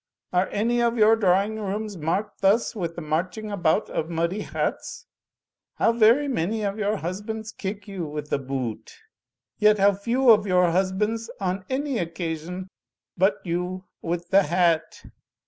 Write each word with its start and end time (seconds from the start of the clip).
Are 0.33 0.47
any 0.51 0.81
of 0.81 0.97
your 0.97 1.15
drawing 1.15 1.59
rooms 1.59 1.95
marked 1.95 2.41
thus 2.41 2.75
with 2.75 2.95
the 2.95 3.03
marching 3.03 3.51
about 3.51 3.87
of 3.91 4.09
muddy 4.09 4.41
hats? 4.41 5.05
How 5.75 5.91
very 5.91 6.27
many 6.27 6.63
of 6.63 6.79
your 6.79 6.97
husbands 6.97 7.51
kick 7.51 7.87
you 7.87 8.07
with 8.07 8.31
the 8.31 8.39
boo 8.39 8.71
oot! 8.71 8.97
Yet 9.59 9.77
how 9.77 9.93
few 9.93 10.31
of 10.31 10.47
your 10.47 10.71
husbands 10.71 11.29
on 11.39 11.65
any 11.69 11.99
occasion 11.99 12.67
butt 13.15 13.41
you 13.43 13.85
with 14.01 14.29
the 14.29 14.41
hat?"' 14.41 15.03